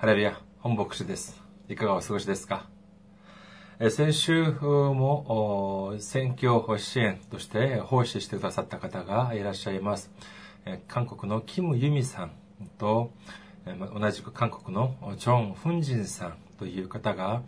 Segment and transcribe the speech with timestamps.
[0.00, 1.42] ハレルヤ、本牧師です。
[1.68, 2.70] いかがお過ごしですか？
[3.90, 10.10] 先週も選挙支援として奉仕してくださった方がいらっしゃいます。
[10.88, 12.30] 韓国のキム・ユミさん
[12.78, 13.12] と、
[13.66, 17.42] 同じく韓国のチョン・フンジンさんという方が、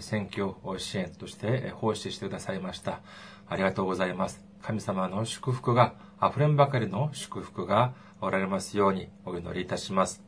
[0.00, 3.02] 選挙支援として奉仕してくださいました。
[3.50, 4.42] ありがとうございます。
[4.62, 5.92] 神様の祝福が、
[6.26, 10.24] 溢れんばかりの祝福がおられますようにお祈りいたします。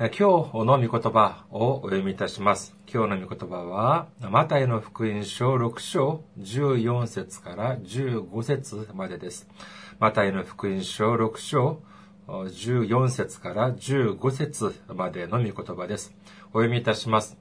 [0.00, 0.16] 今日
[0.64, 2.76] の御言葉をお読みいたします。
[2.86, 9.48] 今日の御言葉は、マタイの福音書6章14節から15節までです。
[9.98, 11.82] マタイの福音書6章
[12.28, 16.14] 14節から15節までの御言葉です。
[16.52, 17.36] お読みいたします。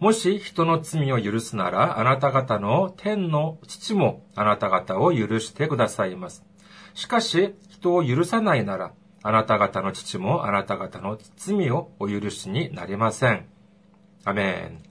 [0.00, 6.44] もし人の罪を許すなら、あなた方の天の父もあなた方を許してくださいます。
[6.92, 13.46] しかし、人を許さないなら、あなた方の父もあなた方の罪をお許しになりません。
[14.24, 14.82] アメン。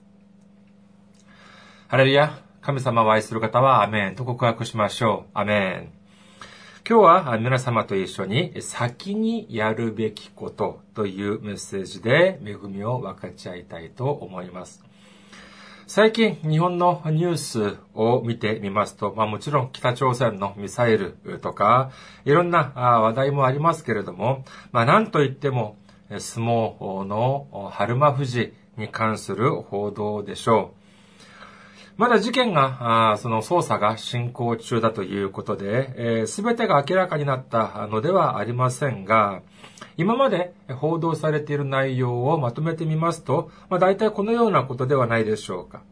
[1.88, 2.42] ハレルヤ。
[2.60, 5.30] 神様を愛する方はアメンと告白しましょう。
[5.32, 5.98] アメン。
[6.86, 14.87] 今日は皆様と一緒に先にやるべきことというメッセージで恵みを分かち合いたいと思います。
[15.90, 21.92] 最近、日本のニュースを見てみますと、まあもちろん北朝鮮のミサイルとか、
[22.26, 25.78] いろんな話題もありますけれども、まあなんといっても、
[26.10, 30.77] 相撲の春馬富士に関する報道でしょう。
[31.98, 39.42] まだ事件が、その捜査が進行中だということで、す、べ、てが明らかになったのではありませんが、
[39.96, 45.82] 今まで報道されている内容をまとめてみますと、まあ、大体このようなことではないでしょうか。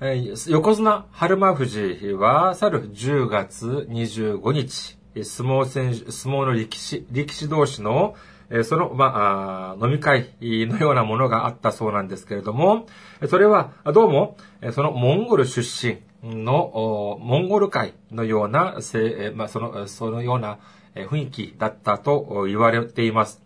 [0.00, 8.14] えー、横綱春馬富士は、去る10月25日、相撲選手、相撲の力士、力士同士の、
[8.64, 12.86] その、まあ、飲み会のようなものがあったそうなんですけれども、
[13.28, 14.36] それは、どうも、
[14.72, 16.00] そのモンゴル出身
[16.42, 18.78] の、モンゴル会のような、
[19.34, 20.58] まあ、その、そのような
[20.96, 23.40] 雰囲気だったと言われています。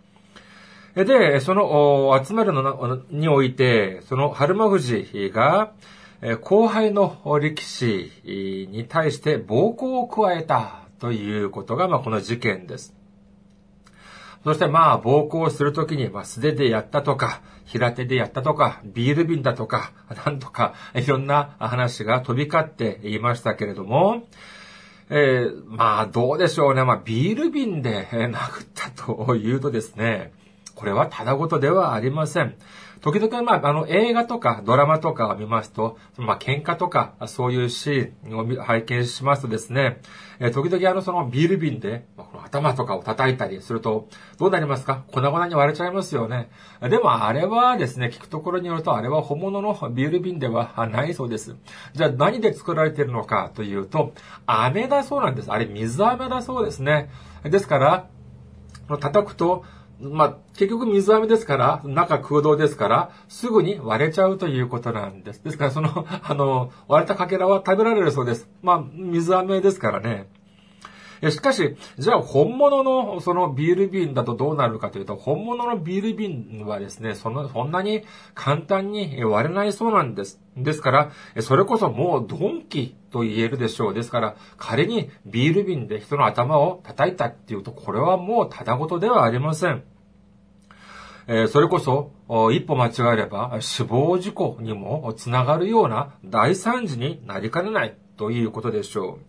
[0.95, 5.73] で、その集まるのにおいて、その春馬富士が、
[6.41, 8.11] 後輩の力士
[8.71, 13.04] に対して暴行を加えたということが、まあ、この事件です。
[14.45, 19.93] そしてまあ、暴行するときに、まあ、素手でやったとか、平手でやったとか、ビール瓶だとか、
[20.27, 24.27] なんとか、いろんな話が飛び交っていましたけれども、
[25.09, 26.85] えー、まあ、どうでしょうね。
[26.85, 30.33] まあ、ビール瓶で殴ったというとですね、
[30.75, 32.55] これはただごとではありません。
[33.05, 40.01] 時々、まあ、あの、映画とかドラマとかを見ますと、まあ、喧嘩とか、そういうシーンを拝見しますとですね、
[40.41, 45.05] え、時々あの、そのビール瓶で、まあ、頭とかを叩いたりすると、どうなりますか？
[45.13, 46.49] 粉々に割れちゃいますよね。
[46.81, 51.57] でも、あれはですね、聞くところによると、あれは本物のビール瓶ではないそうです。
[51.93, 54.15] じゃあ、何で作られているのかというと、
[54.47, 55.53] 飴だそうなんです。
[55.53, 57.11] あれ、水飴だそうですね。
[57.43, 58.09] ですから、
[58.99, 59.63] 叩くと、
[60.01, 65.43] まあ、結局水飴ですから、中空洞ですから、すぐに割れちゃうということなんです。
[65.45, 68.49] ですから、その、 あの、割れたかけらは食べられるそうです。
[68.63, 70.29] まあ、水飴ですからね。
[71.31, 78.03] しかし、じゃあ本物のそのビール瓶だとどうなるかというと、本物のビール瓶はですね、その、そんなに
[78.35, 80.41] 簡単に割れないそうなんです。
[80.57, 83.95] ですから、それこそもうドンキと言えるでしょう。
[83.95, 89.85] ですから、仮にビール瓶で人の頭を叩いたっていうと、これはもうただごとではありません。
[91.29, 92.11] えそれこそ、
[92.51, 99.21] 一歩間違えれば死亡事故にもつながるような大惨事になりかねないということでしょ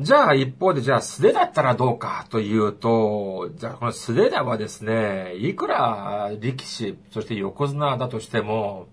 [0.00, 0.02] う。
[0.02, 8.88] じゃあ一方で、じゃあ素手だったらどうかというと、じゃあこの素手ではですね、いくら力士、そして横綱だとしても、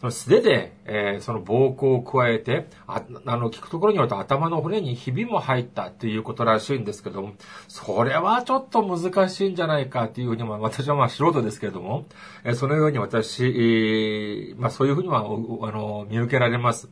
[0.00, 7.32] その素手で、えー、その暴行を加えて、ああの、聞くところによると頭の骨にひびも入ったということらしいんですけども、
[7.66, 12.04] それはちょっと難しいんじゃないかというふうに、まあ、私はまあ素人ですけれども、
[12.44, 16.90] えー、そのように私、えー、まあそういうふうには、あの、見受けられます。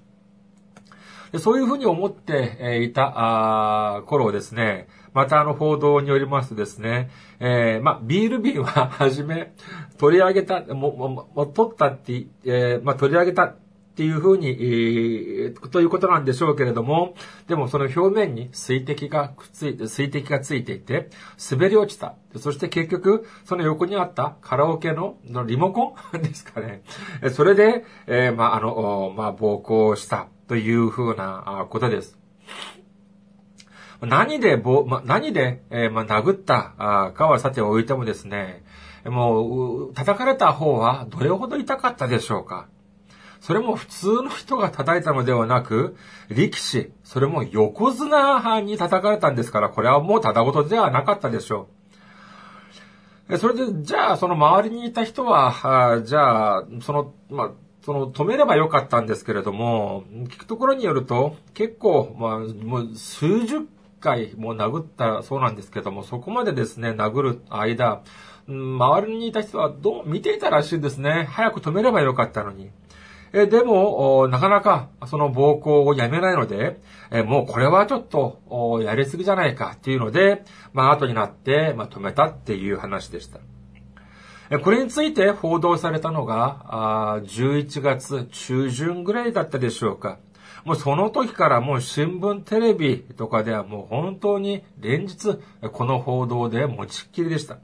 [1.34, 7.10] でそういうふうに思っていた頃ですね、またあの報道によりますとですね、
[7.46, 9.52] えー、まあ、ビール瓶ははじめ
[9.98, 13.56] 取り上げた、も、も、も取ったって、えー、まあ、取り上げたっ
[13.96, 17.14] ていうふうに、えー、ということなんでしょうけれども、
[17.46, 21.10] でもその表面に水滴がくっついて、水滴がついていて、
[21.50, 22.14] 滑り落ちた。
[22.38, 26.82] そして結局、その横にあったカラオケののリモコン ですかね。
[27.30, 32.18] それで、えー、まあ、あの、まあ、暴行したというふうなことです。
[34.00, 38.64] 何でぼ、ま、何で、えー、ま、殴ったかはさておいてもですね、
[39.04, 42.68] もう、叩かれた方はどれほど痛かったでしょうか
[43.40, 45.96] それも普通の人が叩いたのではなく、
[46.30, 51.68] 力士、それも横綱に叩かれたんですから、これはもうただごとではなかったでしょ
[53.28, 53.36] う。
[53.36, 57.50] それで、じゃあ、その周りにいた人は、じゃあ、その、まあ、
[57.82, 63.60] その、止めればよかったんですけれども、聞くところによると、結構、まあ、もう数十
[64.04, 68.02] 回も殴ったそうなんですけども、そこまでですね、殴る間、
[68.46, 71.26] 周りにいた人はどう見ていたらしいんですね。
[71.30, 72.70] 早く止めればよかったのに。
[73.32, 76.78] えでも、なかなかその暴行をやめないので、
[77.10, 83.40] えもうこれはちょっとやりすぎじゃないかっていうので、まあ後になって、まあ、止めたっていう話でした。
[84.50, 90.18] えこれについて報道されたのが、11月中旬ぐらいだったでしょうか。
[90.64, 95.38] もうその時からもう新聞、テレビとかではもう本当に連日
[95.72, 97.58] この報道で持ちっきりでした。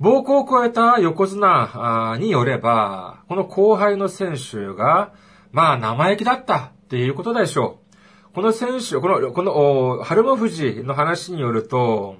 [0.00, 5.12] 暴行を加えた横綱によれば、この後輩の選手が、
[5.52, 8.34] まあ生意気だったっていうことでしょう。
[8.34, 12.16] この選手、この、この、春馬富士の話によると、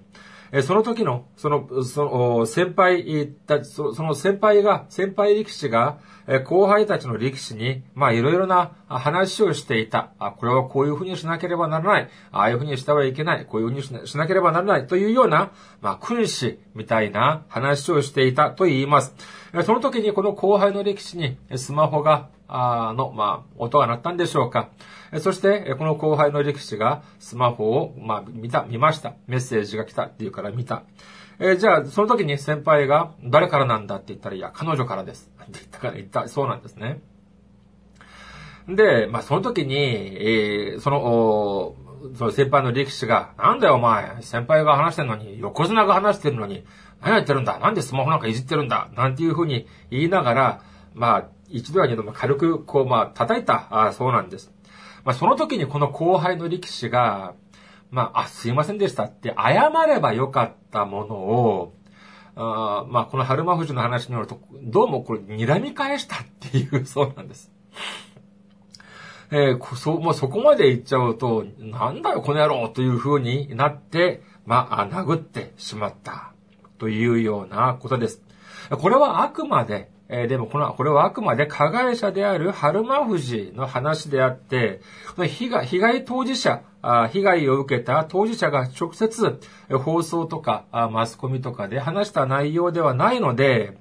[0.56, 5.98] えその時の、その、その、先輩たちその先輩が、先輩力士が、
[6.28, 10.12] え後輩たちの力士に、まあ、いろいろな話をしていた。
[10.20, 12.08] あ、これはこういうふうにしなければならない。
[12.30, 13.46] ああいうふうにしてはいけない。
[13.46, 14.86] こういうふうにしなしなければならない。
[14.86, 15.50] というような、
[15.82, 19.12] まあ、君子みたいな話をしていたと言います。
[19.64, 24.70] その時にこの後輩の力士にスマホが、あの、まあ、音が鳴ったんでしょうか。
[25.20, 29.14] そして、この後輩の力士がスマホを、まあ、見た、見ました。
[29.26, 30.82] メッセージが来たっていうから見た。
[31.38, 35.30] えー、じゃあ、その時に先輩が、誰からなんだって言ったら、いや、彼女からです。
[35.42, 37.00] って言ったから、言った、そうなんですね。
[38.68, 41.76] で、まあ、その時に、えー、その、
[42.16, 46.64] その先輩の力士が、なんだよお前、先輩が話してるのに、横綱が話してるのに、
[47.00, 50.62] 何やってるんだなんでスマホなんかいじってるんだなんていうふうに言いながら、
[50.94, 54.52] まあ、一度や二度も軽く、こう、まあ、叩いた、あそうなんです。
[55.04, 57.34] まあ、その時にこの後輩の力士が、
[57.90, 61.74] まあ、あ、すいませんでしたって謝ればよかったものを、
[62.36, 67.52] あまあ、この春馬富士の話によると、どうもこれ、睨み返したっていう そうなんです。
[69.30, 76.34] えー、そ、もうそこまで言っちゃうと、なんだよ、この野郎という風になって、まあ、殴ってしまった。
[76.78, 78.20] というようなことです。
[78.70, 84.80] これはあくまで、えー、でもこの、これはあくまで加害者である春馬富士の話であって、
[85.16, 86.62] 被害、被害当事者、
[87.10, 89.40] 被害を受けた当事者が直接
[89.72, 93.78] 放送とかマスコミとかで話した内容ではないので、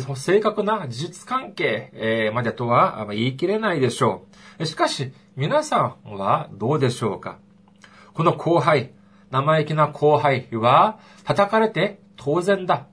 [0.00, 4.26] その正確な事実関係までとは言い切れないでしょ
[4.58, 4.66] う。
[4.66, 7.38] しかし、皆さんはどうでしょうか？
[8.12, 8.90] この後輩、
[9.30, 12.88] 生意気な後輩は叩かれて当然だ。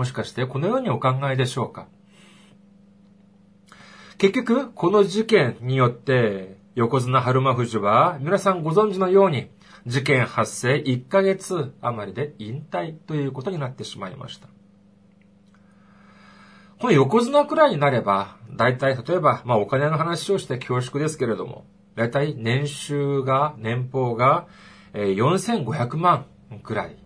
[0.00, 1.86] もしかしてこのようにお考えでしょうか？
[4.16, 9.50] 結局、この事件によって、横綱春馬富士は、皆さんご存知のように、
[9.86, 14.48] 事件発生1ヶ月余りで引退ということになってしまいました。
[16.78, 24.46] この横綱くらいになれば、大体、例えば、まあお金の話をして恐縮ですけれども、大体年収が、年俸が、
[24.94, 26.24] 4500万
[26.62, 26.96] くらい、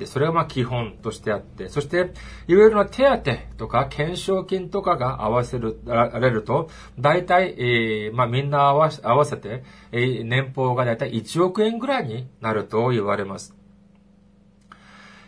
[0.00, 2.10] でそれがまあ基本としてあって、そして、
[2.48, 13.54] いろいろな手当とか懸賞金とかが合わせる、られると、大体、えー、まあみんな合わ合わせて、えー、年俸が大体1億円ぐらいになると言われます。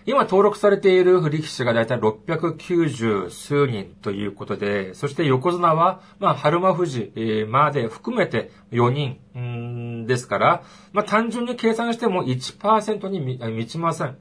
[0.07, 7.13] 今登録されている力士が大体690数人ということで、そして横綱は、まあ、春馬富士
[7.47, 10.63] まで含めて4人ですから、
[10.93, 14.17] まあ、単純に計算しても1%に満ちません。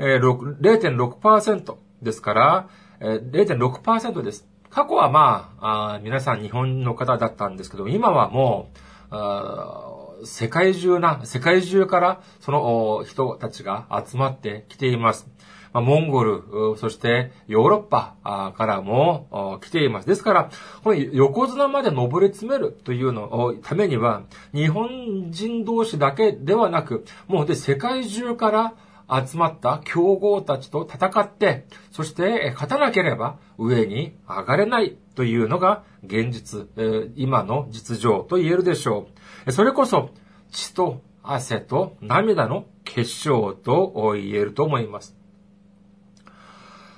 [0.00, 2.68] え0.6%ですから、
[3.00, 4.48] え0.6%です。
[4.70, 8.70] 過去はまああ、皆さん日本の方だったんですけど、今はも
[9.12, 15.28] う、世界中な、世界中からその人たちが集まってきています。
[15.72, 16.42] まあ、モンゴル、
[16.78, 18.16] そしてヨーロッパ
[18.56, 20.06] からも来ています。
[20.06, 20.50] ですから、
[20.82, 24.22] この横綱まで上り詰めるというのをためには、
[24.54, 28.74] 日本人同士だけではなく、もうで世界中から
[29.10, 36.68] 集まった強豪たちと戦って、そして勝たなければ上に上がれないというのが現実、
[37.16, 39.08] 今の実情と言えるでしょ
[39.46, 39.52] う。
[39.52, 40.10] それこそ
[40.50, 45.16] 血と汗と涙の結晶と言えると思います。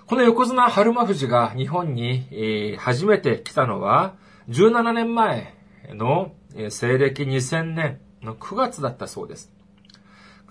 [0.07, 4.15] この横綱春馬富士が日本に初めて来たのは
[4.51, 5.55] 17年前
[5.89, 6.33] の
[6.69, 9.51] 西暦2000年の9月だったそうです。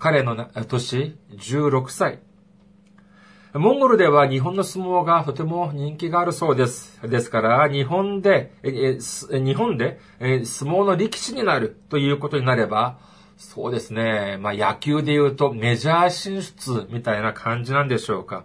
[0.02, 2.18] 彼の年16歳。
[3.54, 7.00] モンゴルでは日本の相撲がとても人気があるそうです。
[7.08, 12.98] ですから、日本で、え日本で、え相撲の力士になるということになれば、
[13.36, 14.38] そうですね。
[14.40, 18.42] まあ野球で言うとメジャー進出みたいな感じなんでしょうか。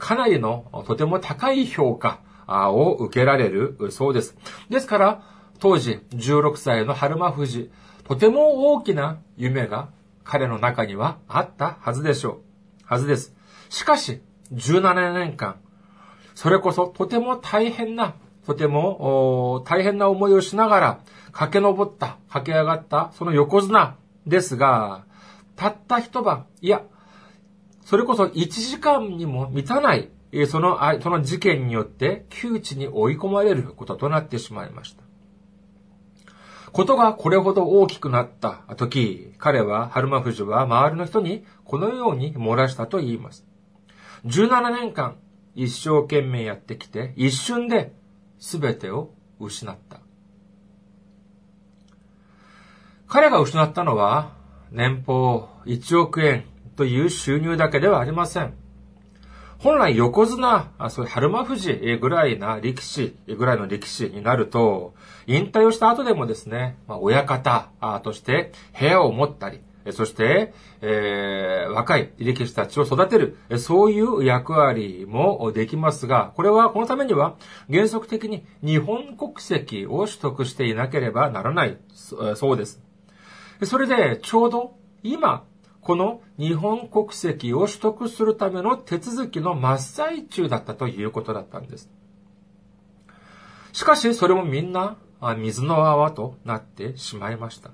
[0.00, 4.36] かなりのとても高い評価を受けられるそうです。
[4.68, 5.22] ですから、
[5.60, 7.70] 当時16歳の春馬富士、
[8.02, 9.90] とても大きな夢が
[10.28, 12.38] 彼の中にはあったはずでしょう。
[12.84, 13.34] はずです。
[13.70, 14.20] しかし、
[14.52, 15.56] 17年間、
[16.34, 18.14] それこそとても大変な、
[18.46, 21.00] とても大変な思いをしながら
[21.32, 25.06] 駆け上った、駆け上がったその横綱ですが、
[25.56, 26.82] たった一晩、いや、
[27.86, 30.10] それこそ1時間にも満たない、
[30.46, 35.07] その、その事件によって窮地に追い込まれることとなってしまいました。
[36.72, 43.46] ことがこれほど大きくなった時、彼は、春馬富士は周りの人にこのように漏らしたと言います。
[44.26, 45.16] 17年間
[45.54, 47.92] 一生懸命やってきて、一瞬で
[48.38, 50.00] 全てを失った。
[53.06, 54.36] 彼が失ったのは、
[54.70, 56.44] 年俸1億円
[56.76, 58.54] という収入だけではありません。
[59.58, 64.94] 本来横綱、そういう春馬富士ぐらいな力士、ぐらいの力士になると、
[65.26, 67.70] 引退をした後でもですね、まあ、親方
[68.04, 69.60] として部屋を持ったり、
[69.90, 77.34] そして、えー、若い力士たちを育てる、そういう役割もできますが、これは、このためには、
[77.68, 82.80] 原則的に日本国籍を取得していなければならない、そうです。
[83.64, 85.44] それで、ちょうど今、
[85.88, 91.88] この日本国籍を取得するための手続きの真っ最中だったということだったんです。
[93.72, 94.98] しかし、それもみんな
[95.38, 97.70] 水の泡となってしまいました。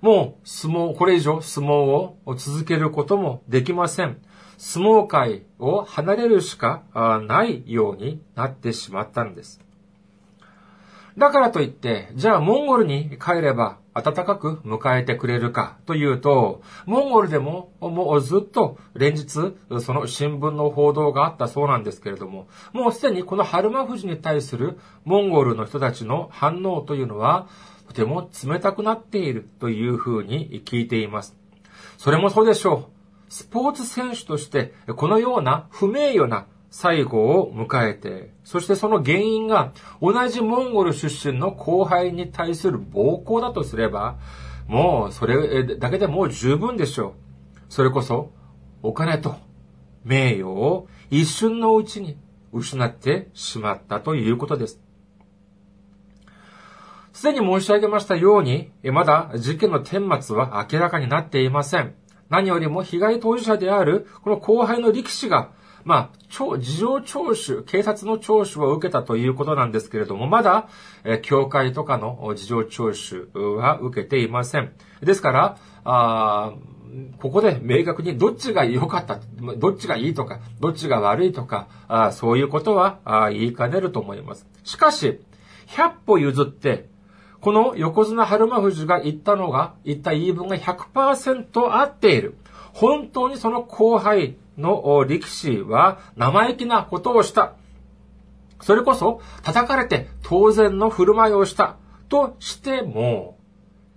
[0.00, 4.18] もう相撲、これ以上相撲を続けることもできません。
[4.56, 6.84] 相撲界を離れるしか
[7.26, 9.60] ないようになってしまったんです。
[11.18, 27.48] だからといって、じゃあモンゴルに帰れば暖かく迎えてくれるかというと、モンゴルでももうずっと連日その新聞の報道があったそうなんですけれども、もうすでにこの春馬富士に対するモンゴルの人たちの反応というのは
[27.88, 31.36] とても冷たくなっているというふうに聞いています。
[31.98, 33.32] それもそうでしょう。
[33.32, 44.18] スポーツ選手として、このような不名誉な最後を迎えて、そしてその原因が同じモンゴル出身の後輩に対する暴行だとすれば、
[44.68, 47.12] もうそれだけでもう十分でしょう。
[47.68, 48.32] それこそ
[48.82, 49.36] お金と
[50.04, 52.16] 名誉を一瞬のうちに
[52.52, 54.80] 失ってしまったということです。
[57.12, 61.94] すでに申し上げましたように、まだ事件の顛末は明らかになっていません。
[62.28, 65.50] 何よりも被害当事者である、この後輩の力士が、
[65.90, 70.68] まあ、事情聴取、警察の聴取を受けたということなんですけれども、まだ、
[71.02, 74.72] え教会とかの事情聴取は受けていません。
[75.02, 76.52] ですから、あ
[77.18, 79.18] ここで明確にどっちが良かった、
[79.56, 84.46] どっちがいいとか、どっちが悪いとか、あそういうことはあ言いかねると思います。
[84.62, 85.18] しかし、
[85.66, 86.88] 100歩譲って、
[87.40, 92.36] この横綱春馬富士が言ったのが、言った言い分が100%合っている。
[92.74, 97.54] 本当にその後輩の力士は生意気なことをした。
[98.60, 101.76] それこそ叩かれて当然の振る舞いをした
[102.08, 103.38] としても、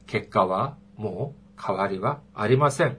[0.08, 2.98] 結果はもう変わりはありません。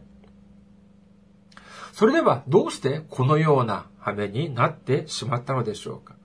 [1.92, 6.16] それではどうしてこのような羽目になってしまったのでしょうか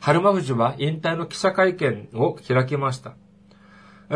[0.00, 3.14] 春馬富士は引退の記者会見を開きました。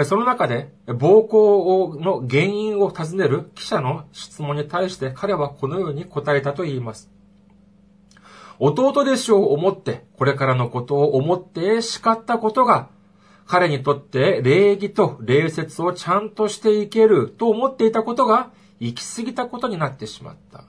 [0.05, 7.11] その中で、暴行の原因を尋ねる記者の質問に対して彼はこのように答えたと言います。
[8.61, 12.89] 弟弟子を思って、これからのことを思って叱ったことが、
[13.47, 20.65] 彼にとって礼儀と礼節をちゃんとしていけると思っていたことが、行き過ぎたことになってしまった。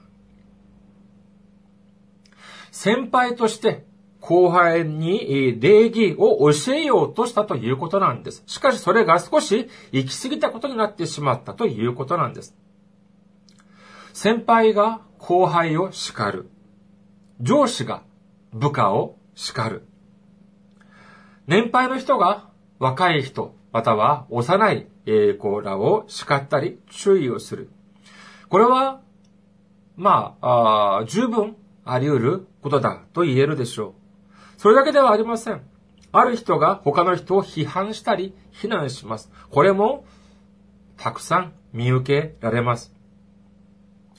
[2.72, 3.84] 先輩として
[4.22, 8.44] 後輩に礼儀を教えようとしたということなんです。
[8.46, 12.54] しかしそれが少し行き過ぎたことになってしまったということなんです。
[14.12, 16.48] 先輩が後輩を叱る。
[17.40, 18.04] 上司が
[18.52, 19.88] 部下を叱る。
[21.48, 22.48] 年配の人が
[22.78, 24.86] 若い人、または幼い
[25.36, 27.70] 子らを叱ったり注意をする。
[28.48, 29.00] これは、
[29.96, 34.01] まあ、あ十分あり得ることだと言えるでしょう。
[34.62, 35.60] それだけではありません。
[36.12, 39.28] ある人が他の人を批判したり非難します。
[39.50, 40.04] これも
[40.96, 42.94] たくさん見受けられます。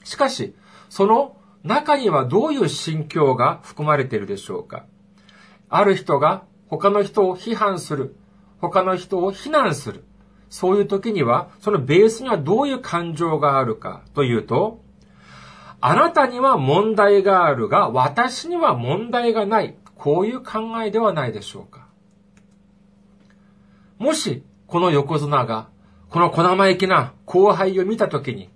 [0.04, 0.54] しかし、
[0.90, 4.86] その中にはどういう心境が含まれているでしょうか
[5.70, 8.18] ある人が他の人を批判する、
[8.60, 10.04] 他の人を非難する。
[10.50, 14.84] そういう時には、そのベースにはどういう感情があるかというと、
[15.80, 19.78] あなたには問題があるが、私には問題がない。
[19.96, 21.88] こういう考えではないでしょうか。
[24.00, 25.70] もし、この横綱が、
[26.10, 28.50] この小生意気な後輩を見たときに、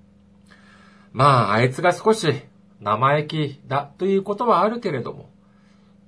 [1.14, 2.32] まあ、あいつが少し
[2.82, 5.30] 生意気だということはあるけれども、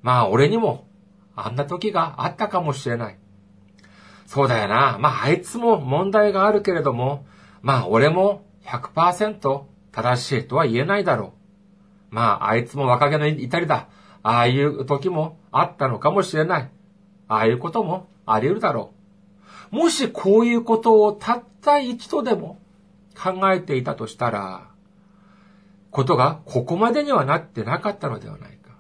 [0.02, 0.88] まあ、俺にも、
[1.36, 3.18] あんな時があったかもしれない。
[4.26, 4.98] そうだよな。
[5.00, 7.26] まあ、あいつも問題があるけれども、
[7.62, 11.34] まあ、俺も100%正しいとは言えないだろ
[12.12, 12.16] う。
[12.16, 13.88] まあ、あいつも若気の至りだ。
[14.24, 16.70] ああいう時もあったのかもしれない。
[17.28, 18.94] ああいうこともあり得るだろ
[19.72, 19.76] う。
[19.76, 22.60] もしこういうことをたった一度でも
[23.18, 24.70] 考えていたとしたら、
[25.92, 28.72] ことがここまでにはなってなかったのではないか。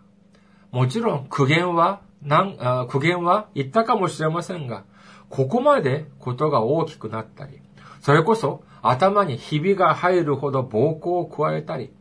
[0.71, 2.01] もちろん苦言は、
[2.87, 4.83] 苦言は言ったかもしれませんが、
[5.29, 7.61] ここまでことが大きくなったり、
[8.01, 11.93] それこそ頭にひびが入るほど暴行を加えたり、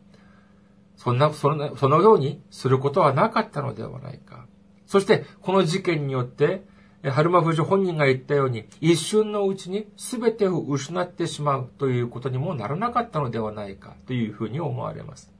[0.99, 4.47] そんな、その、そのようにすることはなかったのではないか。
[4.85, 6.67] そして、この事件によって、
[7.05, 15.33] 春馬富士本人が言ったように、一瞬のうちに全てを失ってしまうということにもならなかったのではないかというふうに思われます。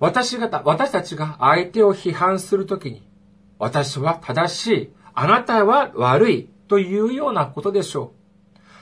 [0.00, 3.06] 私方、私たちが相手を批判するときに、
[3.58, 8.25] 私は正しい、あなたは悪いというようなことでしょう。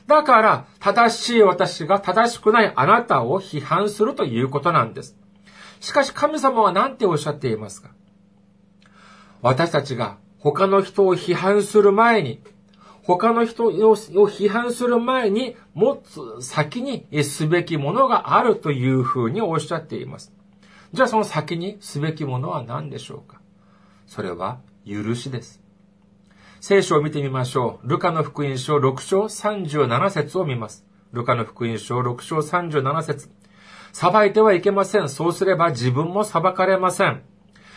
[0.07, 5.17] だから、正しい私が正しくないあなたを批判するということなんです。
[5.81, 7.91] しかし神様は何ておっしゃっていますか？
[9.41, 12.43] 私たちが他の人を批判する前に、
[13.03, 20.33] 他の人を批判する前に、もつ先にすべきものがあるというふうにおっしゃっています。
[20.93, 23.40] じゃあその先にすべきものは何でしょうか？
[24.07, 25.63] それは許しです。
[26.66, 27.88] 聖書を見てみましょう。
[27.90, 30.83] ルカの福音書6章37節を見ます。
[31.12, 33.29] ルカの福音書6章37節
[33.92, 35.11] 裁いてはいけません。
[35.11, 37.20] そうすれば自分も裁かれません。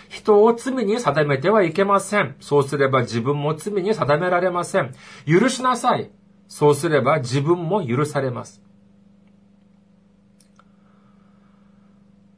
[0.08, 2.38] 人を罪に定めてはいけません。
[2.40, 4.96] そうすれば自分も罪に定められません。
[5.26, 6.10] 許しなさい。
[6.48, 8.62] そうすれば自分も許されます。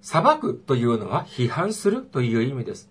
[0.01, 2.89] 裁くというのは批判するという意味です。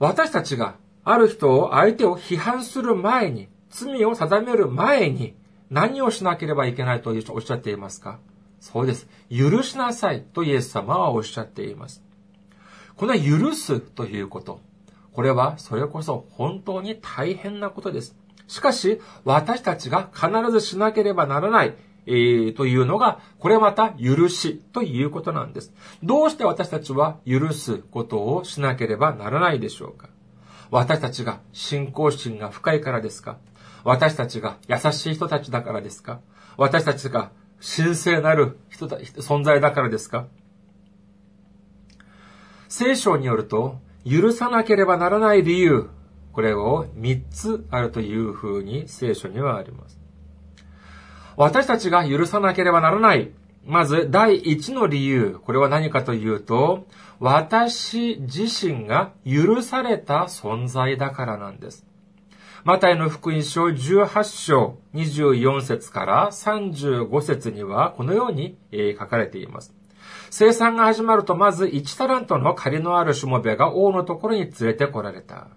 [0.00, 5.34] 私たちがある人を相手を批判する前に、罪を定める前に、
[5.70, 8.18] 何をしなければいけないとおっしゃっていますか？
[8.60, 9.06] そうです。
[9.30, 12.02] 許しなさいとイエス様はおっしゃっています。
[12.96, 14.60] この許すということ。
[15.12, 18.16] これはそれこそ本当に大変なことです。
[18.46, 21.74] しかし、私たちが必ずしなければならない、
[22.06, 25.72] えー、というのが、これまた許しということなんです。
[26.02, 30.08] どうして私たちは許すことをしなければならないでしょうか？
[30.74, 33.38] 私たちが信仰心が深いからですか？
[33.84, 36.18] 私たちが優しい人たちだからですか？
[36.56, 37.30] 私たちが
[37.76, 40.26] 神聖なる人た存在だからですか？
[42.68, 45.90] 聖書によると、許さなければならない理由、
[46.32, 49.96] これを3つあるというふうに聖書にはあります。
[51.36, 53.30] 私たちが許さなければならない
[53.64, 55.38] まず、第一の理由。
[55.42, 56.88] これは何かというと、
[57.26, 61.86] 私自身が許された存在だからなんです。
[62.64, 68.58] マタイの福音書18章24節から35節にはこのように
[68.98, 69.74] 書かれています。
[70.28, 75.48] 生産が始まるとまず1タラントの借りのあるしもべが王のところに連れてこられた。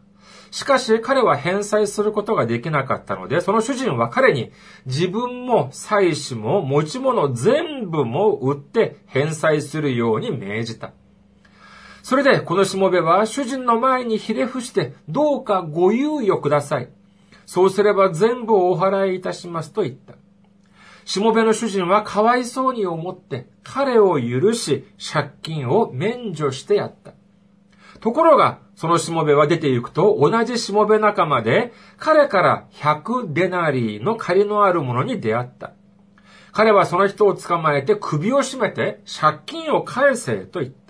[0.51, 4.53] しかし彼は返済することができなかったので、その主人は彼に
[4.86, 10.93] 自分も妻子も持ち物全部も売って返済するように命じた。
[12.08, 16.88] それでこのしもべは主人の前にひれ伏してどうかご猶予ください。
[17.46, 20.13] そうすれば全部お払いいたしますと言った。
[21.04, 27.12] しもべの主人はかわいそうに思って彼を許し借金を免除してやった。
[28.00, 35.74] ところが、そのしもべは出て行くと、同じしもべ仲間で、彼から100デナリーの借りのあるものに出会った。
[36.54, 40.87] 彼はその人を捕まえて首を絞めて、借金を返せと言った。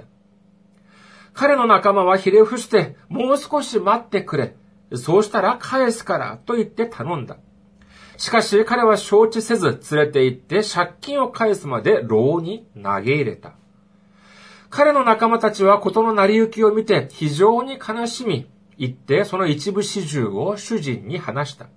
[1.37, 4.55] 彼の仲間はひれ伏して、もう少し待ってくれ。
[4.95, 7.37] そうしたら返すからと言って頼んだ。
[8.17, 13.53] しかし彼は承知せず連れて行って借金を返すまで牢に投げ入れた。
[14.71, 21.67] 彼の仲間たちは事の成り行きを見て非常に悲しみ、言ってその一部始終を主人に話した。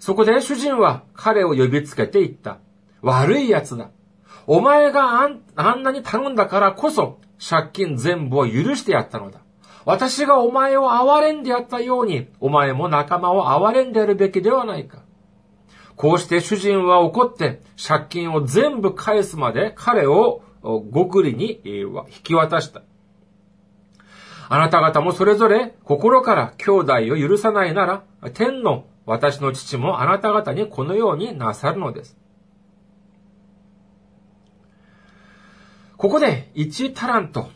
[0.00, 2.58] そこで主人は彼を呼びつけて言った。
[3.00, 3.88] 悪い奴だ。
[4.46, 9.40] お前があんあんなに頼んだからこそ借金全部を許してやったのだ。
[9.86, 14.98] 私がお前を憐れんでやったように、お前も仲間を憐れんでやるべきではないか。
[15.96, 22.82] こうして主人は怒って借金を全部返すまで彼を極利に引き渡した。
[24.48, 28.02] あなた方もそれぞれ心から兄弟を許さないなら、
[28.34, 32.18] 天の私の父もあなた方にこのようになさるのです。
[36.00, 37.50] ここで1タラント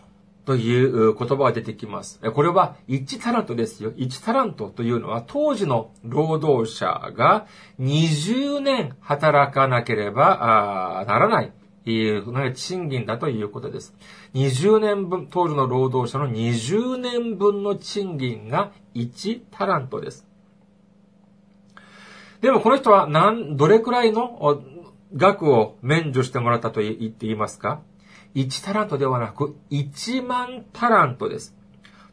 [0.44, 2.20] という言葉が出てきます。
[2.20, 3.90] これは1タラントですよ。
[3.92, 7.46] 1タラントというのは当時の労働者が
[7.80, 11.52] 20年働かなければならない。
[11.86, 13.94] 賃金だということです。
[14.34, 20.26] 20年分、当時の労働者の20年分の賃金が1タラントです。
[22.42, 24.62] でもこの人は何、どれくらいの
[25.16, 27.80] 額を免除してもらったと言っていますか？
[28.34, 31.54] 1タラントではなく1万タラントです。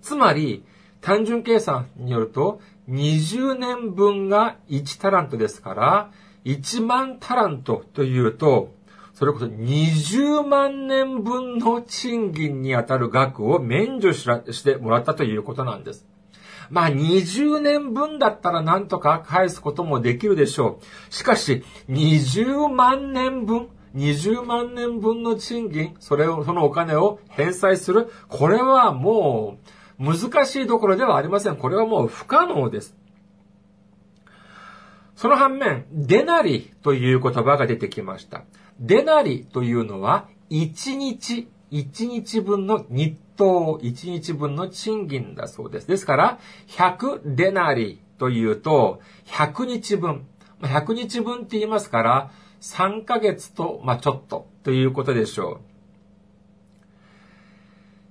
[0.01, 0.63] つまり、
[1.01, 6.11] 単純計算によると、20年分が1タラントですから、
[6.45, 8.73] 1万タラントというと、
[9.13, 16.07] それこそ20万年分の賃金にあたる額を免除してもらったということなんです。
[16.69, 21.13] まあ20年分だったらなんとか返すこともできるでしょう。
[21.13, 28.09] しかし20万年分、20万年分の賃金、それを、そのお金を返済する。
[28.29, 29.57] これはも
[29.99, 31.57] う難しいところではありません。
[31.57, 32.95] これはもう不可能です。
[35.15, 38.43] その反面、デナリという言葉が出てきました。
[38.79, 45.87] デナリというのは、1日、1日分の日当、1日分の賃金だそうです。
[45.87, 50.25] ですから、100デナリというと、100日分。
[50.61, 55.61] 100日分って言いますから、3ヶ月と、まあ、ちょっとということでしょ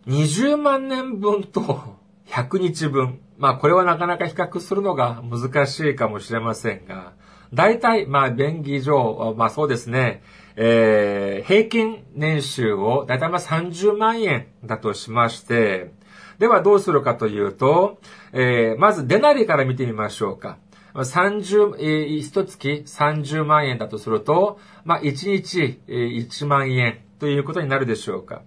[0.06, 0.10] う。
[0.10, 3.20] 20万年分と100日分。
[3.38, 7.12] まあ、これはなかなか比較するのが難しいかもしれませんが、
[7.54, 10.22] 大体、まあ、便宜上、まあそうですね、
[10.56, 15.92] えー、平均年収を大体まあ30万円だとしまして、
[16.38, 17.98] ではどうするかというと、
[18.32, 20.58] えー、まずデナリから見てみましょうか。
[20.94, 28.42] 30、えー、一月30万円だとすると、まあ、1日、えー、1万円ということになるでしょうか。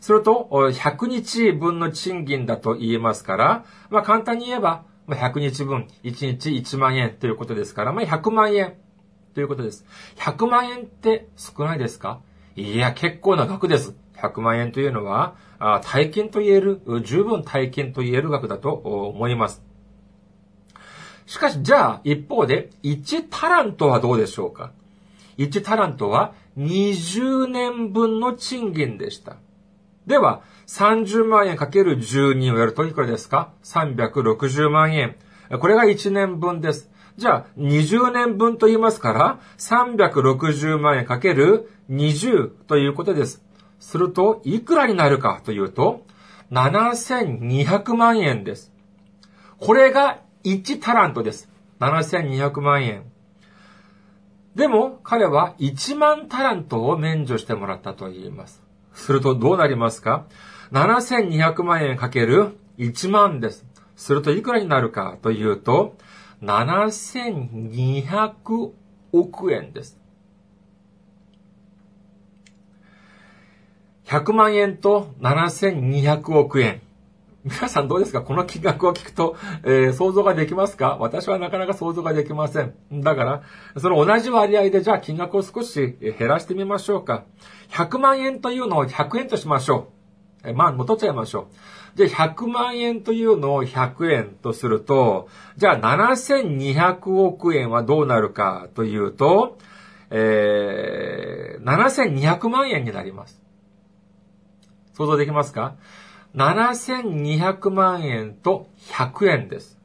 [0.00, 8.74] すると、100日分の賃金だと言えますから、まあ、簡単に言えば、100日分、1日1万円ということですから、まあ、100万円
[9.34, 9.84] ということです。
[10.16, 12.20] 100万円って少ないですか？
[12.56, 13.96] いや、結構な額です。
[14.16, 19.67] 100万円というのは、あ大金と言える、十分大金と言える額だと思います。
[21.28, 24.72] しかし、じゃあ、一方で、1タラントはどうでしょうか
[25.36, 29.36] ?1 タラントは20年分の賃金でした。
[30.06, 35.16] では、30万円かける12をやるといくらですか ?360 万円。
[35.60, 36.90] これが1年分です。
[37.18, 43.44] じゃあ、20年分と言いますから、360万円かける20ということです。
[43.80, 46.06] すると、いくらになるかというと、
[46.52, 48.72] 7200万円です。
[49.60, 51.48] これが1タラントです。
[51.80, 53.04] 7200万円。
[54.54, 58.62] でも、彼は1万タラントを免除してもらったと言います。
[58.92, 60.26] するとどうなりますか
[60.72, 63.64] ?7200 万円かける1万です。
[63.94, 65.96] するといくらになるかというと、
[66.42, 68.72] 7200
[69.12, 69.98] 億円です。
[74.06, 76.82] 100万円と7200億円。
[77.44, 78.20] 皆さんどうですか？
[78.22, 80.96] この金額を聞くと、えー、想像ができますか？
[80.98, 82.74] 私はなかなか想像ができません。
[82.92, 83.42] だから、
[83.80, 87.24] その同じ割合でじゃあ金額を少し減らしてみましょうか。
[87.70, 89.92] 100万円というのを100円としましょ
[90.44, 90.48] う。
[90.48, 91.48] えまあ、戻っちゃいましょ
[91.94, 91.96] う。
[91.96, 99.58] じゃあ100万円というのを100円とすると、じゃあ7200億円はどうなるかというと、
[100.10, 103.40] えー、7200万円になります。
[104.94, 105.76] 想像できますか？
[106.34, 109.78] 7200万円と100円です。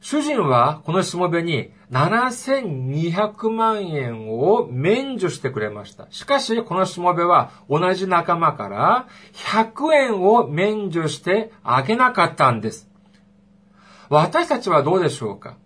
[0.00, 6.06] 主人はこのしもべに7200万円を免除してくれました。
[6.10, 12.90] しかし、このしもべは同じ仲間から100円を免除してあげなかったんです。
[14.10, 15.56] 私たちはどうでしょうか？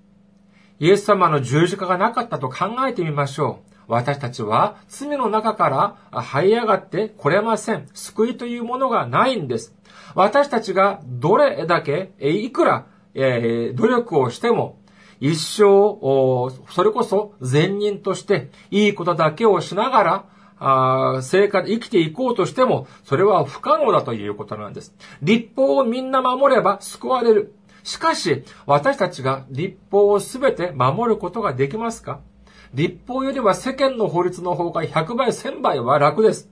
[0.78, 3.67] イエス様の十字架がなかったと考えてみましょう。
[3.88, 7.88] 私たちは罪の中から這い上がってこれません。
[7.94, 9.74] 救いというものがないんです。
[10.14, 14.78] 私たちがどれだけ、いくら、え、努力をしても、
[15.20, 15.62] 一生、
[16.70, 20.24] それこそ善人としていいことだけをしながら、
[20.60, 24.94] あ生活、生きていこうとしても、それは不可能だということなんです。
[25.22, 27.54] 立法をみんな守れば救われる。
[27.84, 32.20] しかし、私たちが立法をすべて守ることができますか？
[32.74, 36.48] 立法よりは世間の法律の方が100倍、1000倍は楽です。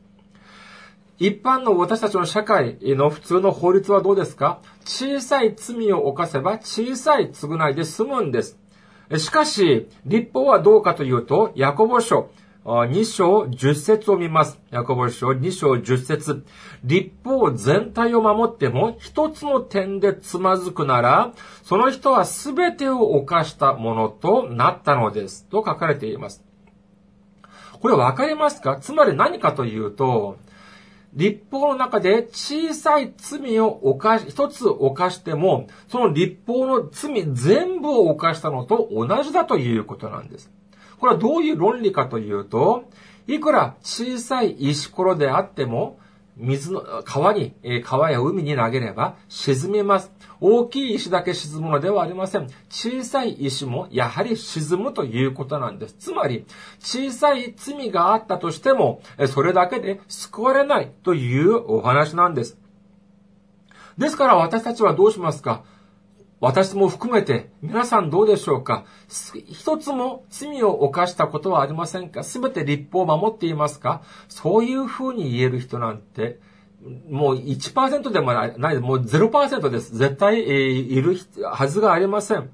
[1.19, 4.61] 一般の私たちの社会の普通の法律はどうですか？
[4.85, 8.59] 小さい罪を犯せば小さい償いで済むんです。
[9.17, 12.29] しかし、立法はどうかというと、ヤコボ書
[12.67, 14.61] 2章10節を見ます。
[14.73, 16.45] ヤコボ書2章10節
[16.83, 25.45] 立法全体を守っても一つの点でつまずくなら、その人は全てを犯したものとなったのです。
[25.45, 26.45] と書かれています。
[27.81, 30.39] これわかりますかつまり何かというと、
[31.13, 40.51] 立法の中で小さい罪を犯し、一つ犯しても、その立法の罪全部を犯したのと同じだということなんです。
[41.01, 42.85] これはどういう論理かというと、
[43.27, 45.99] いくら小さい石ころであっても、
[46.37, 50.13] 水の、川に、川や海に投げれば沈みます。
[50.39, 52.47] 大きい石だけ沈むのではありません。
[52.69, 55.95] 小さい石もやはり沈むということなんです。
[55.99, 56.45] つまり、
[56.79, 62.59] 小さい罪があったとしても、それだけで救われないというお話なんです。
[63.97, 65.65] ですから私たちはどうしますか？
[66.41, 68.85] 私も含めて皆さんどうでしょうか？
[69.09, 72.25] 一つも罪を犯したことはありませんか？
[72.25, 74.03] すべて立法を守っていますか？
[74.29, 76.39] そういうふうに言える人なんて
[77.09, 79.97] もう1%でもない、もう0%です。
[79.97, 82.51] 絶対、いるはずがありません。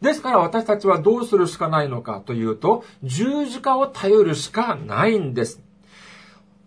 [0.00, 5.62] ですから私たちはどうするしかないのかというと、十字架を頼るしかないんです。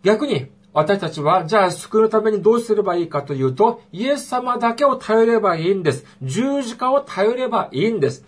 [0.04, 6.06] 逆に、私たちは、じゃあ救うためにどうすればいいかというと、イエス様だけを頼ればいいんです。
[6.22, 8.26] 十字架を頼ればいいんです。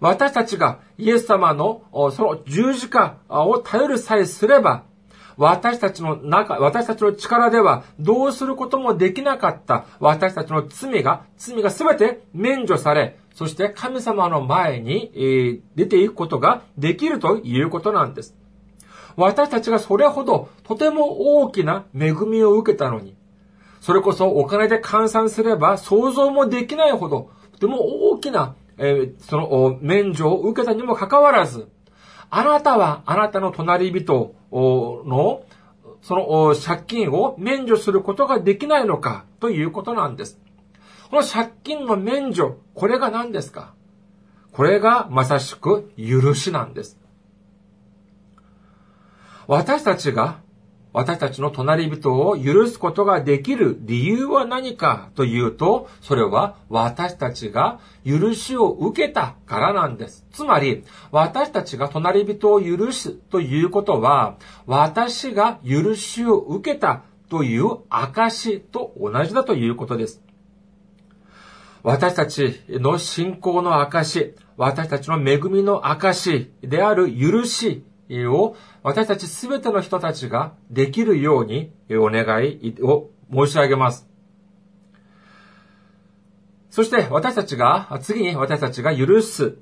[0.00, 4.82] 私たちがイエス様のその十字架を頼るさえすれば、
[5.36, 18.34] 私たちの中、私たちの力ではどうすることもできなかった私たちの罪が、罪がすべて免除され、そして神様の前に、出ていくことができるということなんです。
[19.16, 23.16] 私たちがそれほどとても大きな恵みを受けたのに、
[23.80, 31.68] それこそお金で換算すれば想像もできないほど、とても大きな、えー、その免除を受けたにもかかわらず、
[32.28, 35.42] あなたはあなたの隣人の
[36.02, 40.38] その借金を免除することができないのかということなんです。
[41.10, 43.72] この借金の免除、これが何ですか？
[44.52, 46.98] これがまさしく許しなんです。
[49.46, 50.40] 私たちが
[50.96, 60.24] 私たちの隣人を許すことができる理由は何かというと、それは私たちが許しを受けたからなんです。
[60.32, 70.22] つまり、私たちが隣人を許すということは、私が許しを受けたという証と同じだということです。
[71.82, 77.84] 私たちの信仰の証、私たちの恵みの証である許し
[78.28, 84.08] を私たちすべての人たちができるようにお願いを申し上げます。
[86.70, 89.56] そして私たちが、次に私たちが許す、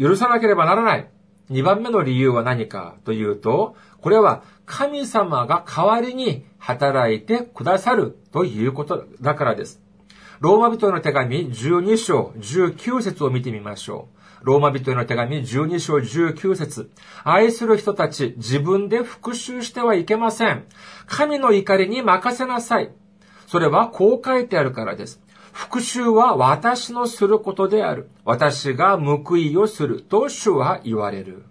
[0.00, 1.08] 許さなければならない。
[1.50, 9.82] 二番目の理由は何かというと、これは神様が代わりに働いてくださるということだからです。
[10.40, 14.21] ローマ人の手紙12章19節を見てみましょう。
[14.42, 16.90] ローマ人への手紙12章19節
[17.24, 20.64] 愛する人たち、自分で復讐してはいけません。
[21.06, 22.90] 神の怒りに任せなさい。
[23.46, 25.20] それはこう書いてあるからです。
[25.52, 28.08] 復讐は私のすることである。
[28.24, 31.44] 私が報いをすると主は言われる。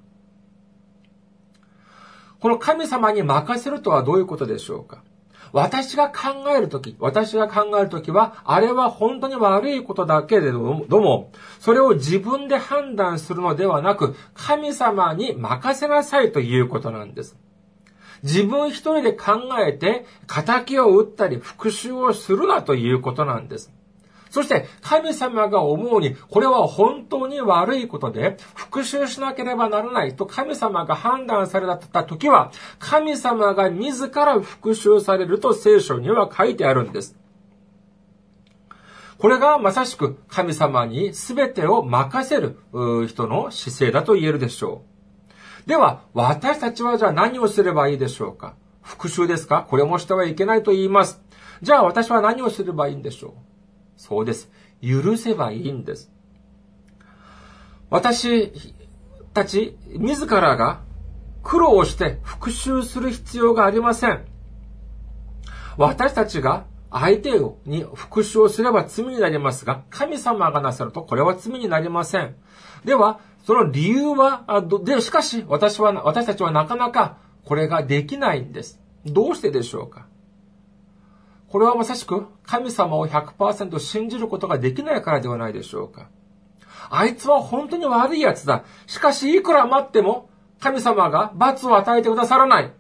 [2.40, 5.04] この神様に任せるとはどういうことでしょうか？
[5.54, 17.36] 私が考えるとき、私が考えるときは、あれは本当に悪いことだけれども、それを自分で判断するのではなく、神様に任せなさいということなんです。
[18.24, 23.72] 自分一人で考えて、仇を打ったり復讐をするなということなんです。
[24.32, 37.18] そして神様が思うに、これは本当に悪いことで、復讐しなければならないと神様が判断された時は、神様が自ら復讐されると聖書には書いてあるんです。
[39.18, 42.58] これがまさしく神様に全てを任せる
[43.08, 44.84] 人の姿勢だと言えるでしょ
[45.66, 45.70] う。
[45.70, 48.56] では、私たちはじゃあ何をすればいいでしょうか？
[48.82, 49.68] 復讐ですか？
[49.70, 51.22] これもしてはいけないと言います。
[51.62, 53.51] じゃあ私は何をすればいいんでしょう？
[54.02, 54.50] そうです。
[54.82, 56.12] 許せばいいんです。
[57.92, 58.52] 私
[59.32, 60.82] たち自らが
[61.44, 64.26] 苦労して復讐する必要がありません。
[65.78, 72.36] 私たちが相手に復讐をすれば罪になりますが、神様がなさるとこれは罪になりません。
[72.84, 78.82] では、その理由は、で、しかし、私は、私たちはなかなかこれができないんです。
[79.06, 80.08] どうしてでしょうか？
[81.52, 86.08] これはまさしく神様を100%信じることができないからではないでしょうか。
[86.90, 88.64] あいつは本当に悪い奴だ。
[88.88, 90.30] しかし、いくら待っても
[90.62, 92.72] 神様が罰を与えてくださらない。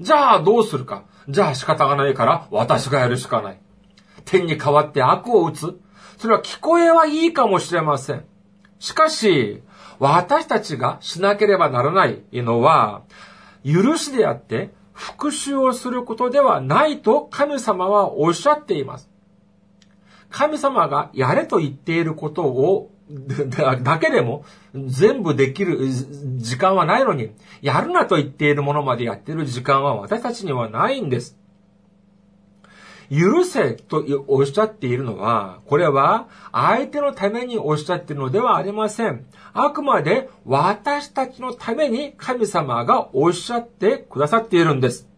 [0.00, 1.04] じゃあどうするか。
[1.30, 3.60] じゃあ仕方がないから私がやるしかない。
[4.26, 5.80] 天に代わって悪を打つ。
[6.18, 8.26] それは聞こえはいいかもしれません。
[8.78, 9.62] しかし、
[9.98, 13.04] 私たちがしなければならないのは、
[13.64, 19.08] 許しであって、復讐をすることではないと神様はおっしゃっています。
[20.28, 22.90] 神様がやれと言っていることを
[23.80, 25.88] だけでも全部できる
[26.36, 27.30] 時間はないのに、
[27.62, 31.37] やるなと言っているものまでやっている時間は私たちにはないんです。
[33.10, 39.24] 許せとおっしゃっているのは、これは相手のためにおっしゃっているのではありません。
[39.54, 45.08] あくまで私たちのために神様がおっしゃってくださっているんです。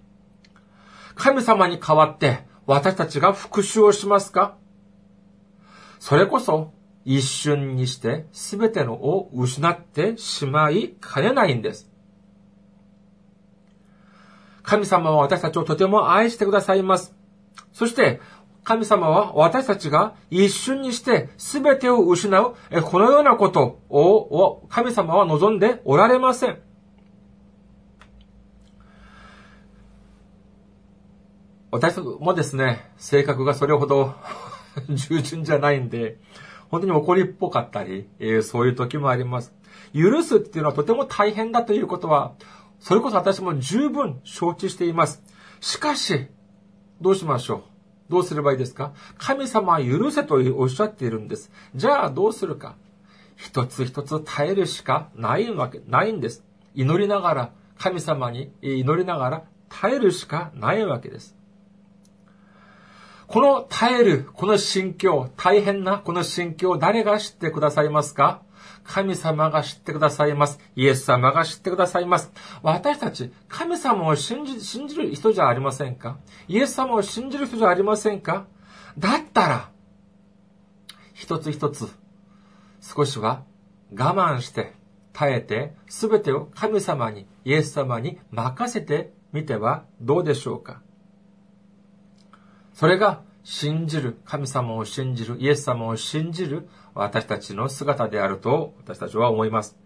[1.16, 4.56] 神様に代わって私たちが復讐をしますか？
[5.98, 6.72] それこそ
[7.04, 11.90] 一瞬にして全てのを失ってしまいかねないんです。
[14.62, 17.16] 神様は私たちをとても愛してくださいます。
[17.72, 18.20] そして、
[18.62, 26.58] 神様は私たちが一瞬にして全てを失う、このようなことを神様は望んでおられません。
[31.72, 34.14] 私もですね、性格がそれほど
[34.90, 36.18] 従順じゃないんで、
[36.68, 39.54] 本当に怒りっぽかったり、えそういう時もあります。
[39.94, 42.34] 許すっていうのはとても大変だということは、
[42.80, 45.22] それこそ私も十分承知しています。
[45.60, 46.28] しかし、
[47.00, 47.62] どうしましょう？
[48.10, 48.92] どうすればいいですか？
[49.18, 51.50] 神様は許せとおっしゃっているんです。
[51.74, 52.76] じゃあどうするか？
[53.36, 56.44] 一つ一つ耐えるしかないわけ、ないんです。
[56.74, 61.36] 祈りながら、神様に祈りながら耐えるしかないわけです。
[63.28, 68.42] この耐える、この心境、大変なこの心境、誰が知ってくださいますか？
[68.92, 70.58] 神様が知ってくださいます。
[70.74, 72.32] イエス様が知ってくださいます。
[72.60, 76.18] 私たち、神様を信じ、信じる人じゃありませんか？
[76.48, 78.48] イエス様を信じる人じゃありませんか？
[78.98, 79.70] だったら、
[81.14, 81.88] 一つ一つ、
[82.80, 83.44] 少しは
[83.92, 84.74] 我慢して、
[85.12, 90.82] 耐えて、すべてを神様に、イエス様に任せてみてはどうでしょうか？
[92.74, 99.76] それが信じる、神様を信じる、イエス様を信じる私たちの姿であると私たちは思います。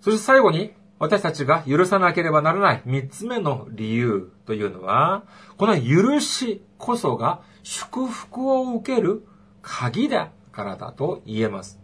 [0.00, 5.24] そして最後に私たちが許さなければならない三つ目の理由というのは、
[5.56, 9.24] この許しこそが祝福を受ける
[9.62, 11.80] 鍵だからだと言えます。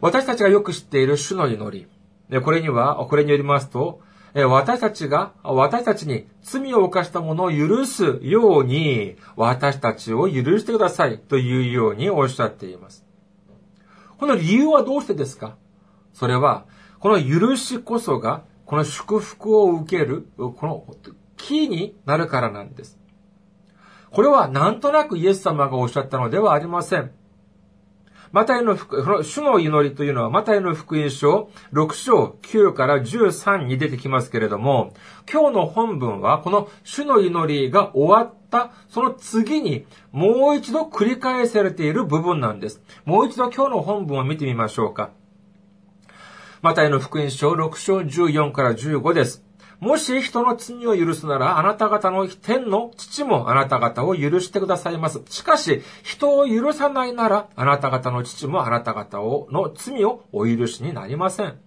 [0.00, 1.88] 私たちがよく知っている主の祈
[2.30, 2.40] り。
[2.40, 4.00] これには、これによりますと、
[4.44, 13.06] 私たちが、私たちに罪を犯した者を許すように、私たちを許してくださいというようにおっしゃっています。
[14.18, 15.56] この理由はどうしてですか？
[16.12, 16.66] それは、
[17.00, 20.84] この許しこそが、この祝福を受ける、この
[21.38, 22.98] キーになるからなんです。
[24.10, 27.10] これはなんとなくイエス様がおっしゃったのではありません。
[28.32, 34.92] マタイの福、この主の祈りというのは、マタイの福音書6章9から13に出てきますけれども、
[35.30, 42.82] 今日の本文は、この主の祈りが終わった、その次に、もう一度繰り返されている部分なんです。
[43.04, 45.10] もう一度今日の本文を見てみましょうか。
[46.62, 49.45] マタイの福音書6章14から15です。
[49.80, 55.22] もし人の罪を許すなら、あなた方の天の父もあなた方を許してくださいます。
[55.28, 61.58] しかし、人を許さないなら、あなた方の父もあなた方をの罪をお許しになりません。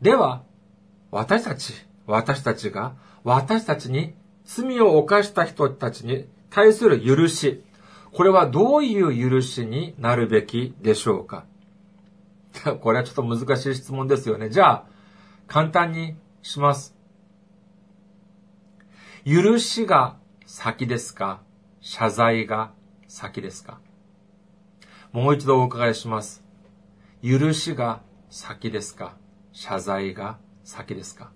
[0.00, 0.42] では、
[1.10, 1.74] 私たち、
[2.06, 4.14] 私たちが、私たちに
[4.44, 7.64] 罪を犯した人たちに対する許し、
[8.12, 11.44] これはどういう許しになるべきでしょうか？
[12.82, 14.48] これはちょっと難しい質問ですよね。
[14.50, 14.93] じゃあ、
[15.54, 16.96] 簡単にします。
[19.24, 21.42] 許しが先ですか？
[21.80, 22.72] 謝罪が
[23.06, 23.78] 先ですか？
[25.12, 26.42] もう一度お伺いします。
[27.22, 29.14] 許しが先ですか？
[29.52, 31.30] 謝罪が先ですか？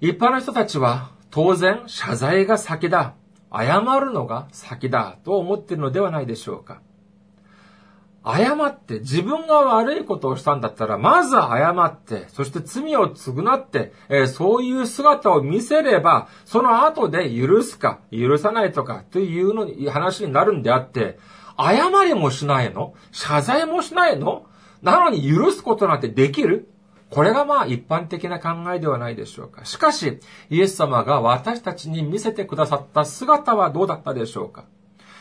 [0.00, 3.16] 一般の人たちは当然謝罪が先だ。
[3.52, 6.80] 謝るのが先だと思っているのではないでしょうか。
[8.26, 21.20] 謝って自分が悪いことをしたんだったら、まず謝って、そして罪を償って、えー、そういう姿を見せれば、その後で許すか、許さないとか、というのに、話になるんであって、
[21.56, 22.94] 謝りもしないの？
[23.12, 24.46] 謝罪もしないの？
[24.82, 26.68] なのに許すことなんてできる？
[27.10, 29.64] これがまあ一般的な考えではないでしょうか。
[29.64, 30.18] しかし、
[30.50, 34.64] イエス様が私たちに見せてくださった姿はどうだったでしょうか？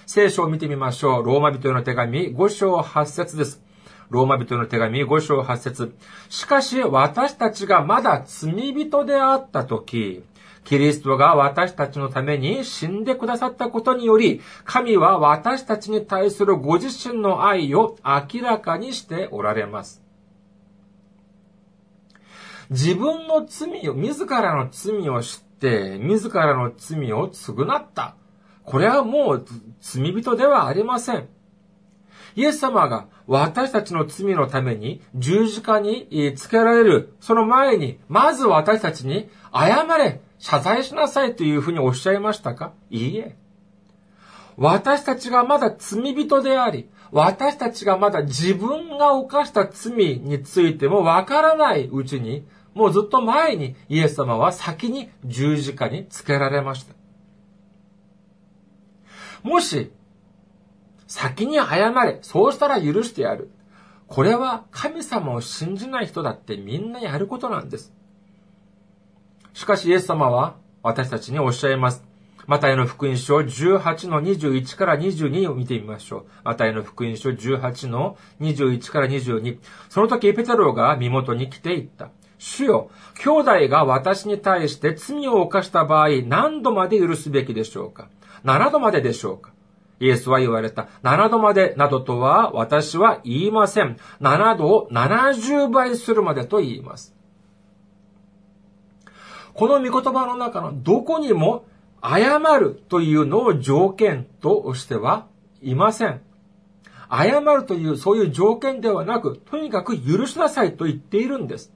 [0.06, 1.26] 聖書を見てみましょう。
[1.26, 3.62] ローマ人への手紙5章8節です。
[4.10, 5.96] ローマ人への手紙5章8節
[6.30, 10.24] しかし私たちがまだ罪人であったとき、
[10.64, 20.04] キリストが私たちのために死んでくださったことにより、神は私たちに対するご自身の愛を明らかにしておられます。
[22.70, 28.16] 自分の罪を、自らの罪を知って、自らの罪を償った。
[28.66, 29.46] これはもう
[29.80, 31.28] 罪人ではありません。
[32.36, 42.74] イエス様が私たちの罪のために十字架につけられる、その前に、まず私たちに謝れ、謝罪しなさいというふうにおっしゃいましたか？
[42.90, 43.38] いいえ。
[44.58, 56.94] 私たちがまだ罪人であり、私たちがまだ自分が犯した罪についてもわからないうちに、もうずっと前にイエス様は先に十字架につけられました。
[59.46, 59.92] もし、
[61.06, 63.52] 先に謝れ、そうしたら許してやる。
[64.08, 67.94] これは神様を信じない人だってみんなやることなんです。
[69.54, 72.04] しかしイエス様は私たちにおっしゃいます。
[72.48, 76.26] マタイの福音書18の21から22を見てみましょう。
[76.44, 79.60] マタイの福音書18の21から22。
[79.90, 82.10] その時ペテロが身元に来ていった。
[82.40, 82.90] 主よ、
[83.20, 88.10] 兄弟が私に対して罪を犯した場合何度まで許すべきでしょうか？
[88.46, 89.52] 7度まででしょうか？
[90.00, 90.88] イエスは言われた。
[91.04, 93.98] 7度までなどとは私は言いません。
[94.22, 97.16] 7度を70倍するまでと言います。
[99.54, 101.66] この御言葉の中のどこにも
[102.04, 105.28] 謝るというのを条件としては
[105.62, 106.22] いません。
[107.10, 111.72] 謝るというそういう条件ではなく、とにかく許しなさいと言っているんです。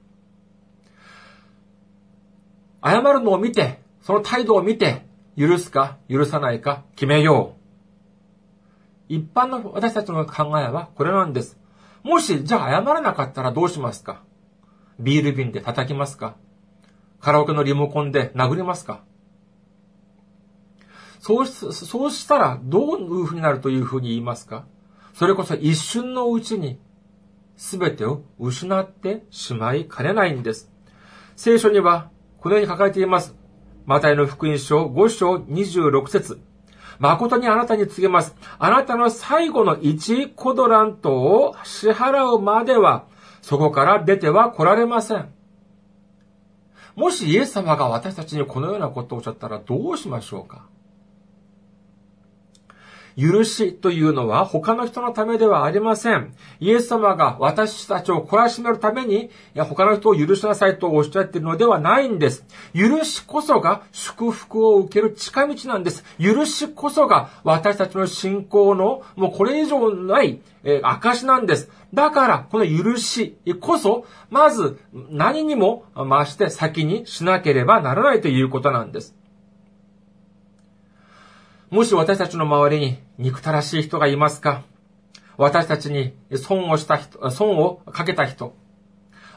[2.84, 5.06] 謝るのを見て、その態度を見て、
[5.38, 7.60] 許すか許さないか決めよう。
[9.08, 11.58] 一般の私たちの考えはこれなんです。
[12.02, 14.22] もし、じゃあ謝らなかったらどうしますか？
[14.98, 16.36] ビール瓶で叩きますか？
[17.20, 19.02] カラオケのリモコンで殴りますか？
[21.20, 24.64] そうし、そうしたらどういうふうになるというふうに言いますか？
[25.12, 26.78] それこそ一瞬のうちに
[27.56, 30.70] 全てを失ってしまいかねないんです。
[31.36, 33.34] 聖書にはこのように書かれています。
[33.90, 36.40] マタイの福音書5章26節
[37.00, 38.36] 誠にあなたに告げます。
[38.60, 43.06] あなたの最後の1コドラントを支払うまでは、
[43.42, 45.34] そこから出ては来られません。
[46.94, 50.68] もしイエス様が私たちにこのようなことをおっしゃったらどうしましょうか？
[53.18, 56.34] 許しというのは他の人のためではありません。
[56.60, 62.44] イエス様が私たちを懲らしめるために、いや他の人を許しなさいとおっしゃっているのではないんです。
[62.74, 66.04] 許しこそが祝福を受ける近道なんです。
[66.20, 71.70] 許しこそが私たちの信仰のもうこれ以上ない、え、証なんです。
[71.92, 79.19] だから、この許しこそ、まず何にも増して先にしなければならないということなんです。
[81.70, 84.64] もし私たちの周りに憎たらしい人がいますか？
[85.36, 88.56] 私たちに損をした人、損をかけた人、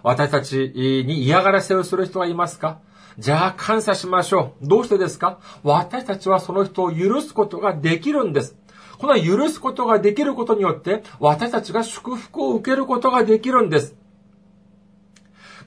[0.01, 0.73] 私たち
[1.05, 2.79] に嫌がらせをする人がいますか？
[3.19, 4.67] じゃあ感謝しましょう。
[4.67, 5.39] どうしてですか？
[5.61, 8.57] 私たちはその人を許すことができるんです。
[8.97, 13.95] この許すことができることによって、私たちが祝福を受けることができるんです。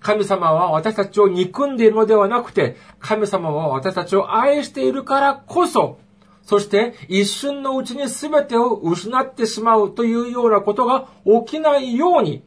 [0.00, 6.00] 神様は私たちを憎んでいるのではなくて、神様は私たちを愛しているからこそ、
[6.46, 11.08] そして一瞬のうちに全てを失ってしまうというようなことが
[11.44, 12.44] 起きないように、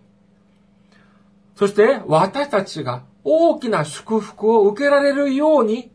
[1.56, 5.92] そして私たちが大きな祝福を受けられるように、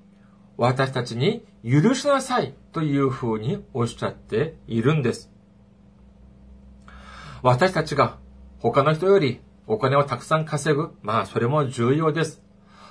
[0.58, 5.30] 私たちに許しなさいというふうにおっしゃっているんです。
[7.42, 8.18] 私たちが
[8.58, 12.42] 他の人よりお金をたくさん稼ぐ、まあそれも重要です。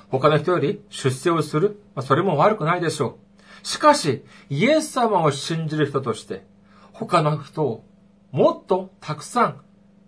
[0.10, 3.23] 他の人より出世をする、まあそれも悪くないでしょう。
[3.64, 6.46] しかし、イエス様を信じる人として、
[6.92, 7.84] 他の人を
[8.32, 9.62] もっとたくさん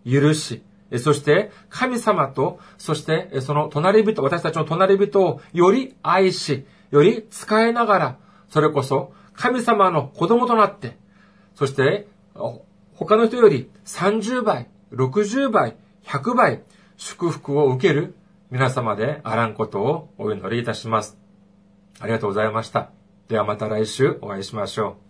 [0.10, 0.62] 許し、
[1.00, 8.18] そして神様と、そしてその隣人、私たちの隣人をより愛し、より使いながら、
[8.50, 10.98] それこそ神様の子供となって、
[11.56, 12.08] そして
[12.94, 15.76] 他の人より30倍、60倍、
[16.06, 16.64] 100倍
[16.98, 18.16] 祝福を受ける
[18.52, 21.18] 皆様であらんことをお祈りいたします。
[22.00, 22.95] ありがとうございました。
[23.28, 25.05] ではまた来週お会いしましょう。